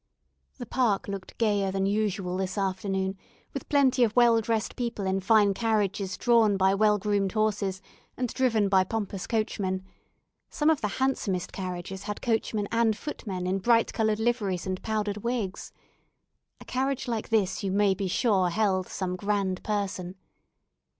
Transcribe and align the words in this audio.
The 0.57 0.65
park 0.65 1.07
looked 1.07 1.37
gayer 1.37 1.69
than 1.69 1.85
usual 1.85 2.35
this 2.35 2.57
afternoon, 2.57 3.15
with 3.53 3.69
plenty 3.69 4.03
of 4.03 4.15
well 4.15 4.41
dressed 4.41 4.75
people 4.75 5.05
in 5.05 5.19
fine 5.19 5.53
carriages 5.53 6.17
drawn 6.17 6.57
by 6.57 6.73
well 6.73 6.97
groomed 6.97 7.33
horses 7.33 7.83
and 8.17 8.33
driven 8.33 8.67
by 8.67 8.83
pompous 8.83 9.27
coachmen; 9.27 9.85
some 10.49 10.71
of 10.71 10.81
the 10.81 10.87
handsomest 10.97 11.51
carriages 11.53 12.01
had 12.09 12.19
coachmen 12.19 12.67
and 12.71 12.97
footmen 12.97 13.45
in 13.45 13.59
bright 13.59 13.93
coloured 13.93 14.19
liveries 14.19 14.65
and 14.65 14.81
powdered 14.81 15.17
wigs. 15.17 15.71
A 16.59 16.65
carriage 16.65 17.07
like 17.07 17.29
this 17.29 17.63
you 17.63 17.71
may 17.71 17.93
be 17.93 18.07
sure 18.07 18.49
held 18.49 18.87
some 18.87 19.15
grand 19.15 19.63
person. 19.63 20.15